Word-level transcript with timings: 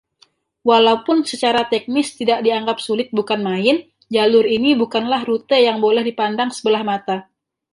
Walaupun 0.69 1.17
secara 1.31 1.61
teknis 1.73 2.07
tidak 2.19 2.39
dianggap 2.45 2.77
sulit 2.85 3.07
bukan 3.17 3.37
main, 3.49 3.75
jalur 4.15 4.45
ini 4.57 4.71
bukanlah 4.81 5.21
rute 5.29 5.57
yang 5.67 5.77
boleh 5.85 6.01
dipandang 6.09 6.49
sebelah 6.55 6.81
mata. 6.91 7.17